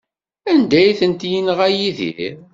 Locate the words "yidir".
1.77-2.37